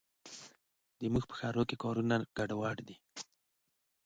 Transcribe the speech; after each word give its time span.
زموږ 1.03 1.23
په 1.27 1.35
ښارونو 1.39 1.67
کې 1.69 1.75
کارونه 1.83 2.15
بې 2.35 2.43
نظمه 2.49 2.71
دي. 2.87 2.95